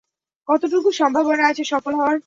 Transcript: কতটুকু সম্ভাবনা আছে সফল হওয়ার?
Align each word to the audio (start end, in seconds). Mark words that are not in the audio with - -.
কতটুকু 0.49 0.89
সম্ভাবনা 0.91 1.43
আছে 1.47 1.63
সফল 1.63 1.93
হওয়ার? 1.95 2.17